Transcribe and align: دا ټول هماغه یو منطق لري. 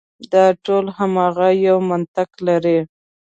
دا 0.33 0.45
ټول 0.65 0.85
هماغه 0.97 1.47
یو 1.67 1.77
منطق 1.89 2.29
لري. 2.47 2.79